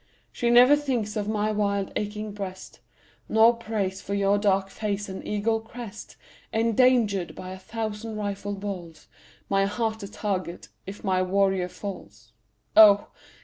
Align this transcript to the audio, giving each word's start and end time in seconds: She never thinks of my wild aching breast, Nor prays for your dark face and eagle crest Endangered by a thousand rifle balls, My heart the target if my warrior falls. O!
She 0.31 0.49
never 0.49 0.75
thinks 0.75 1.15
of 1.15 1.27
my 1.29 1.51
wild 1.51 1.91
aching 1.95 2.31
breast, 2.31 2.79
Nor 3.29 3.55
prays 3.57 4.01
for 4.01 4.15
your 4.15 4.39
dark 4.39 4.71
face 4.71 5.07
and 5.07 5.23
eagle 5.27 5.59
crest 5.59 6.15
Endangered 6.51 7.35
by 7.35 7.51
a 7.51 7.59
thousand 7.59 8.15
rifle 8.15 8.55
balls, 8.55 9.05
My 9.47 9.65
heart 9.65 9.99
the 9.99 10.07
target 10.07 10.69
if 10.87 11.03
my 11.03 11.21
warrior 11.21 11.69
falls. 11.69 12.31
O! 12.75 13.09